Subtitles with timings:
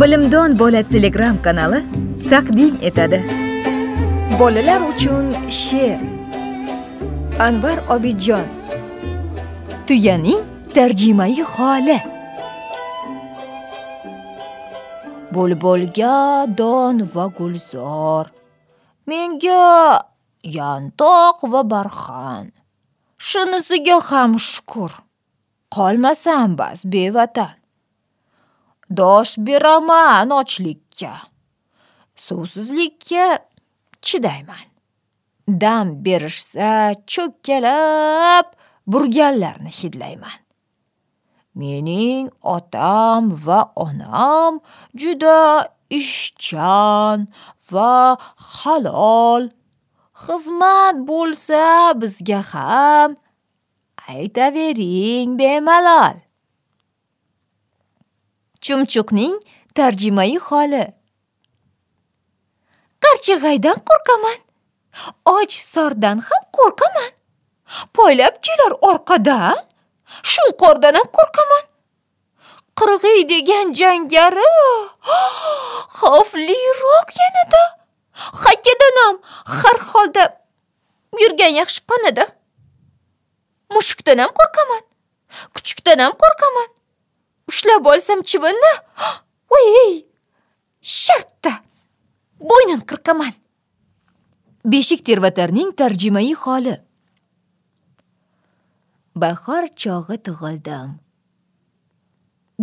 [0.00, 1.80] bilimdon bola telegram kanali
[2.30, 3.18] taqdim etadi.
[4.38, 5.26] Bolalar uchun
[5.62, 6.00] she'r.
[7.46, 8.46] Anvar obidjon.
[9.86, 10.42] Tuyaning
[10.74, 11.98] tarjimai holi.
[15.34, 18.26] Bulbulga don va gulzor.
[19.08, 19.66] Menga
[20.56, 22.46] yantoq va barxan.
[23.28, 24.92] Shunisiga ham shukur
[25.74, 27.57] qolmasam bas bevatan.
[28.90, 31.12] Dosh beraman ochlikka.
[32.16, 33.38] Suvsizlikka
[34.02, 34.66] chidayman.
[35.48, 38.46] Dam berishsa cho'kkalab
[38.86, 40.40] burganlarni hidlayman.
[41.54, 44.60] Mening otam va onam
[44.94, 47.28] juda ishchan
[47.72, 49.42] va halol.
[50.24, 53.10] Xizmat bo'lsa bizga ham
[54.08, 56.27] aytavering bemalol.
[58.64, 59.34] Chumchuqning
[59.76, 60.84] tarjimai holi
[63.04, 64.38] qarchig'aydan qo'rqaman.
[65.24, 67.10] Och sordan ham qo'rqaman.
[67.94, 69.58] Poylab kelar orqadan
[70.32, 71.64] shunqordan ham qo'rqaman.
[72.78, 74.50] Qirg'iy degan jangari
[75.98, 77.62] xavfliroq yanada.
[78.44, 79.16] Hakkadan ham
[79.60, 80.24] har holda
[81.20, 82.24] yurgan yaxshi panada.
[83.74, 84.82] Mushukdan ham qo'rqaman.
[85.54, 86.68] Kuchukdan ham qo'rqaman.
[87.48, 88.72] Ushlab olsam chivinni
[89.50, 90.04] voy
[90.80, 91.52] shartta
[92.50, 93.34] bo'ynin qirqaman
[94.72, 96.74] beshik tervatarning tarjimai holi
[99.22, 100.88] bahor chog'i tug'ildim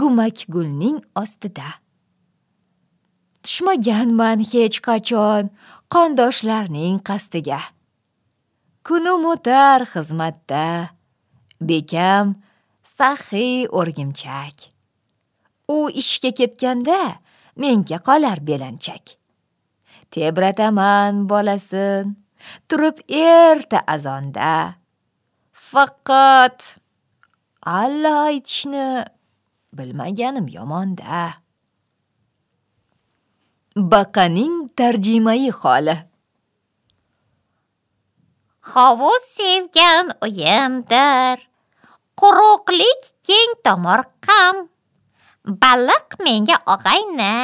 [0.00, 1.68] gumak gulning ostida
[3.42, 5.44] tushmaganman hech qachon
[5.94, 7.60] qondoshlarning qasdiga
[8.86, 10.66] kunim o'tar xizmatda
[11.68, 12.26] bekam
[13.00, 14.56] saxiy o'rgimchak.
[15.74, 17.00] U ishga ketganda
[17.60, 19.04] menga qolar belanchak.
[20.12, 22.16] Tebrataman bolasin.
[22.68, 24.76] Turib erta azonda.
[25.70, 26.58] Faqat
[27.62, 28.86] alla aytishni
[29.76, 31.20] bilmaganim yomonda.
[33.92, 35.96] Baqaning tarjimai holi.
[38.72, 41.49] Hovuz sevgan uyimdir.
[42.20, 44.56] Quruqlik keng tomorqam
[45.62, 47.36] baliq menga og'ayni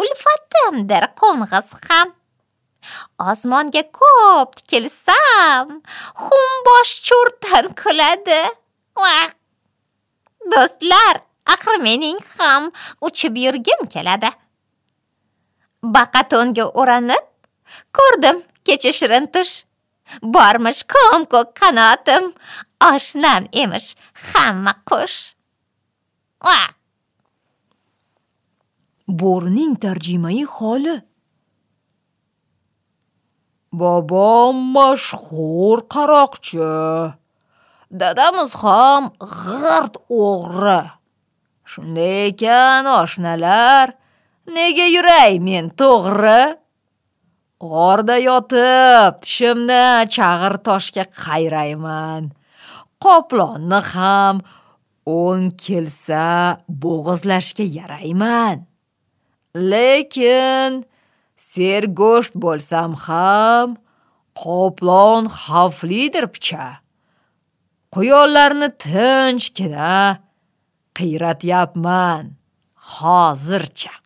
[0.00, 2.08] ulfatimdir qo'ng'iz ham.
[3.30, 5.66] Osmonga ko'p tikilsam
[6.24, 8.42] xumbosh cho'rtan kuladi.
[10.52, 11.14] Do'stlar
[11.54, 12.70] axir mening ham
[13.06, 14.30] uchib yurgim keladi.
[15.96, 17.24] Baqa to'nga o'ranib
[17.96, 18.36] ko'rdim
[18.66, 19.54] kecha shirin tush.
[20.34, 22.24] Bormish ko'm ko'k qanotim
[22.90, 23.88] oshnam emish
[24.30, 25.18] hamma qush
[29.20, 30.96] bo'rining tarjimai holi
[33.80, 36.70] bobom mashhur qaroqchi
[38.00, 39.04] dadamiz ham
[39.40, 39.94] g'irt
[40.24, 40.80] o'g'ri
[41.70, 43.86] shunday ekan oshnalar
[44.54, 46.42] nega yuray men to'g'ri
[47.60, 52.32] g'orda yotib tishimni chag'ir toshga qayrayman.
[53.04, 54.40] Qoplonni ham
[55.04, 58.64] o'ng kelsa bo'g'izlashga yarayman.
[59.70, 60.84] Lekin
[61.36, 63.76] sergo'sht bo'lsam ham
[64.40, 66.66] qoplon xavflidir picha.
[67.92, 69.94] Quyonlarni tinchgina
[70.96, 72.24] qiyratyapman
[72.94, 73.99] hozircha.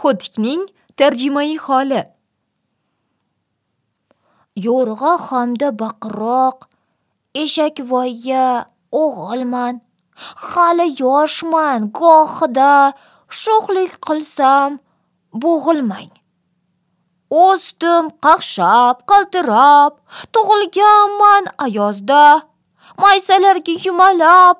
[0.00, 0.62] Xo'tikning
[0.98, 2.02] tarjimai holi.
[4.66, 6.58] Yo'rg'a hamda baqiroq
[7.42, 8.46] eshakvoyga
[9.02, 9.74] o'g'ilman.
[10.48, 12.74] Hali yoshman gohida
[13.42, 14.70] sho'xlik qilsam
[15.42, 16.10] bo'g'ilmang.
[17.44, 19.92] O'sdim qaqshab qaltirab
[20.34, 22.24] tug'ilganman ayozda.
[23.02, 24.56] Maysalarga yumalab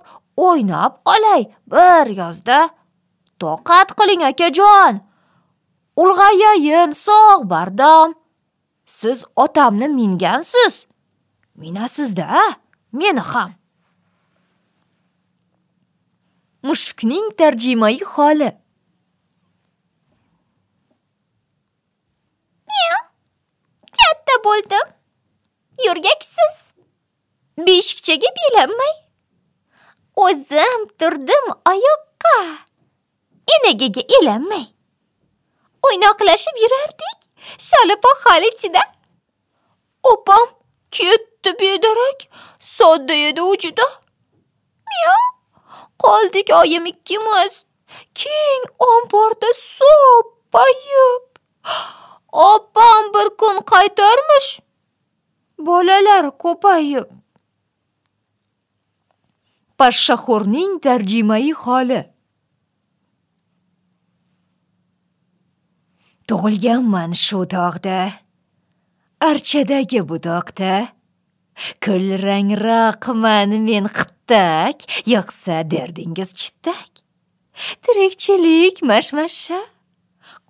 [0.47, 1.43] o'ynab olay
[1.73, 2.59] bir yozda.
[3.41, 5.10] Toqat qiling akajon!
[6.03, 8.15] Ulg'ayayin sog' bardam
[8.87, 10.75] siz otamni mingansiz.
[11.55, 12.57] Minasizda
[12.93, 13.53] meni ham.
[16.63, 18.51] Mushukning tarjimai holi.
[23.97, 24.87] Katta bo'ldim.
[25.87, 26.57] Yurgaksiz.
[27.67, 28.95] Beshikchaga belanmay.
[30.17, 32.37] O'zim turdim oyoqqa.
[33.55, 34.67] Enagaga elanmay.
[35.87, 37.19] O'ynoqlashib yurardik.
[37.59, 38.83] Sholipon xol ichida.
[40.03, 40.47] Opam
[40.91, 42.21] ketdi bedarak.
[42.61, 43.87] Sodda edi u juda
[44.89, 45.25] miyav
[45.99, 47.65] qoldik oyim ikkimiz.
[48.15, 51.23] Keng omborda so'ppayib
[52.33, 54.61] opam bir kun qaytarmish.
[55.59, 57.09] Bolalar ko'payib.
[59.79, 62.01] Pashshaxo'rning tarjimai holi.
[66.31, 68.01] Tug'ilganman shu tog'da
[69.31, 70.75] archadagi budoqda
[71.85, 74.79] kulrangroqman men qittak
[75.15, 76.91] yoqsa derdingiz chittak.
[77.83, 79.61] Tirikchilik mashmasha.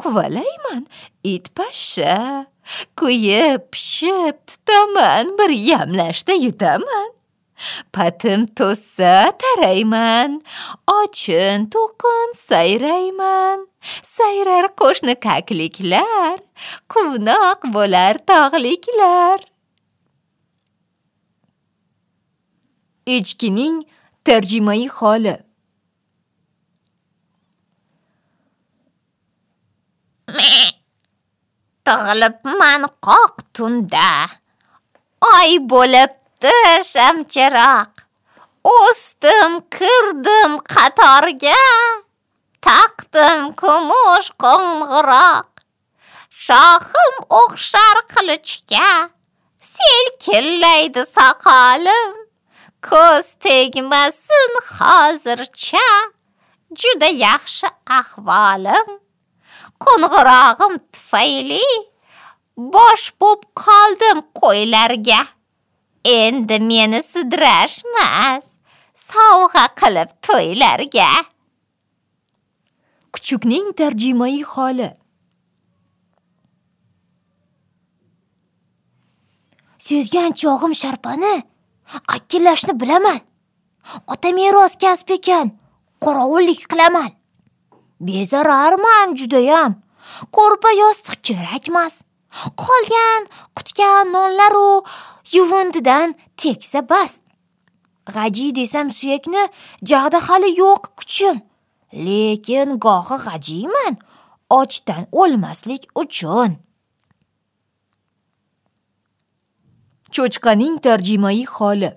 [0.00, 0.84] Quvalayman
[1.24, 2.46] it pasha.
[2.98, 7.10] Kuyib pishib tutaman bir yamlashda yutaman.
[7.94, 10.30] Patim to'ssa tarayman.
[10.98, 13.58] Ochin to'qin sayrayman.
[14.16, 16.36] Sayrar qo'shni kakliklar
[16.92, 19.38] quvnoq bo'lar tog'liklar.
[23.16, 23.76] Echkining
[24.24, 25.36] tarjimai holi
[31.90, 34.12] tug'ilibman qoq tunda.
[35.34, 37.92] Oy bo'lib bo'libdi shamchiroq
[38.64, 41.62] o'sdim kirdim qatorga.
[42.62, 45.46] Taqdim kumush qo'ng'iroq.
[46.30, 49.10] Shohim o'xshar qilichga.
[49.60, 52.10] Selkillaydi soqolim.
[52.82, 55.88] Ko'z tegmasin hozircha.
[56.72, 58.88] Juda yaxshi ahvolim.
[59.84, 61.64] Qo'ng'irog'im tufayli
[62.56, 65.39] bosh bo'p qoldim qo'ylarga.
[66.04, 68.44] Endi meni sidrashmas
[68.94, 71.10] sovg'a qilib to'ylarga.
[73.12, 74.90] Kuchukning tarjimai holi.
[79.78, 81.34] Sezgan chog'im sharpani
[82.14, 83.20] akkillashni bilaman.
[84.06, 85.46] Ota meros kasb ekan
[86.00, 87.10] qorovullik qilaman.
[88.00, 89.72] Bezararman judayam.
[90.36, 91.94] Ko'rpa yostiq kerakmas
[92.30, 94.82] qolgan qutgan nonlaru
[95.32, 97.20] yuvindidan teksa bas.
[98.14, 99.42] G'ajiy desam suyakni
[99.90, 101.36] jag'da hali yo'q kuchim.
[102.06, 103.94] Lekin gohi g'ajiyman
[104.50, 106.50] ochdan o'lmaslik uchun.
[110.14, 111.90] Cho'chqaning tarjimai holi.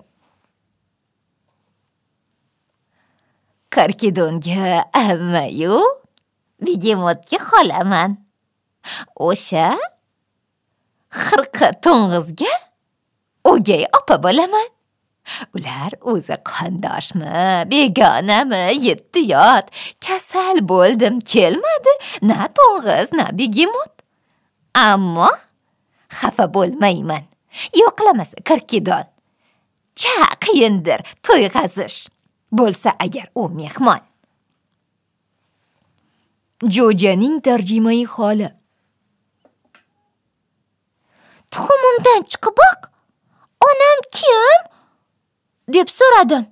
[3.74, 5.76] Karkidonga ammayu
[6.64, 8.10] begemotga xolaman
[9.28, 9.66] o'sha
[11.22, 12.54] xirqa to'ng'izga
[13.50, 14.68] o'gay opa bo'laman.
[15.56, 19.66] Ular o'zi qondoshmi begonami yetti yot.
[20.04, 21.92] Kasal bo'ldim kelmadi.
[22.28, 23.92] Na to'ng'iz na begemot.
[24.74, 25.30] Ammo
[26.18, 27.24] xafa bo'lmayman.
[27.80, 29.06] Yo'qlamasa kirkidon
[30.00, 31.98] cha qiyindir to'yg'azish
[32.58, 34.02] bo'lsa agar u mehmon.
[36.74, 38.48] Jo'janing tarjimai holi
[41.54, 42.80] tuxumimdan chiqiboq
[43.68, 44.60] onam kim?
[45.74, 46.44] deb so'radim.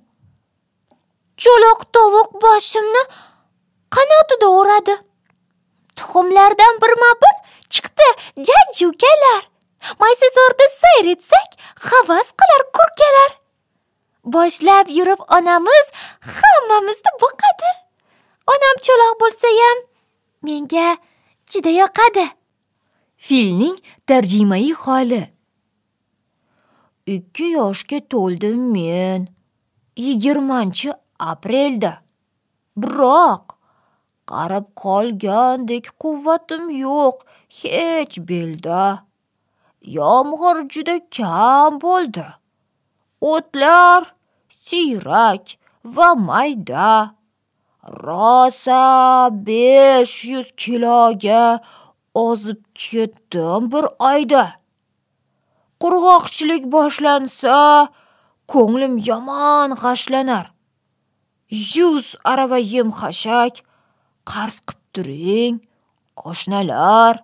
[1.43, 3.01] Cho'loq tovuq boshimni
[3.95, 4.95] qanotida o'radi.
[5.97, 7.35] Tuxumlardan birma bir
[7.73, 8.07] chiqdi
[8.49, 9.43] jajjukalar
[10.01, 11.49] maysazorda sayr etsak
[11.87, 13.31] havas qilar kurkalar.
[14.35, 15.87] Boshlab yurib onamiz
[16.37, 17.71] hammamizni boqadi.
[18.53, 19.83] Onam cho'loq bo'lsayam
[20.47, 20.87] menga
[21.51, 22.25] juda yoqadi.
[23.25, 23.77] Filning
[24.07, 25.23] tarjimai holi.
[27.15, 29.21] Ikki yoshga to'ldim men.
[30.05, 30.89] Yigirmanchi
[31.31, 31.93] aprelda.
[32.81, 33.45] Biroq
[34.31, 37.17] qarib qolgandek quvvatim yo'q
[37.59, 38.83] hech belda.
[39.97, 42.27] Yomg'ir juda kam bo'ldi.
[43.31, 44.01] O'tlar
[44.65, 45.45] siyrak
[45.95, 46.91] va mayda.
[48.03, 51.43] Rosa besh yuz kiloga
[52.13, 54.45] ozib ketdim bir oyda.
[55.81, 57.57] Qurg'oqchilik boshlansa
[58.47, 60.45] ko'nglim yomon g'ashlanar.
[61.75, 63.55] Yuz arava yem xashak
[64.31, 65.55] qarz qilib turing
[66.29, 67.15] oshnalar.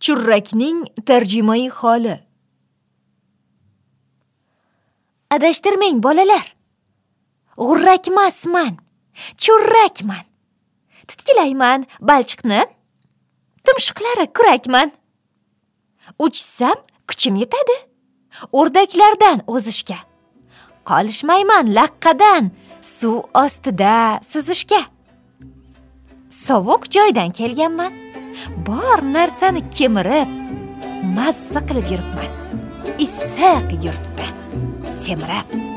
[0.00, 2.16] Churrakning tarjimai holi.
[5.34, 6.46] Adashtirmang bolalar.
[7.56, 8.74] G'urrakmasman
[9.42, 10.29] churrakman.
[11.10, 12.60] Titkilayman balchiqni.
[13.64, 14.88] Tumshuqlari kurakman.
[16.24, 17.76] Uchsam kuchim yetadi.
[18.58, 19.98] O'rdaklardan o'zishga
[20.90, 22.44] qolishmayman laqqadan
[22.98, 24.82] suv ostida suzishga.
[26.46, 27.92] Sovuq joydan kelganman.
[28.66, 30.30] Bor narsani kemirib
[31.16, 32.30] mazza qilib yuribman.
[33.04, 34.26] Issiq yurtda
[35.02, 35.69] semirib